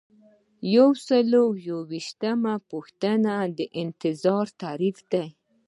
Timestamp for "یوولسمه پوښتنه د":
1.67-3.59